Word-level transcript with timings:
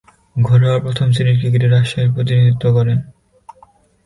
ঘরোয়া 0.35 0.77
প্রথম-শ্রেণীর 0.79 1.39
ক্রিকেটে 1.39 1.67
রাজশাহীর 1.67 2.13
প্রতিনিধিত্ব 2.13 2.65
করেন। 2.73 2.97